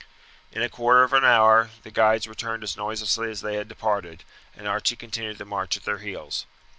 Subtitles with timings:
[0.51, 4.23] In a quarter of an hour the guides returned as noiselessly as they had departed,
[4.57, 6.47] and Archie continued the march at their heels.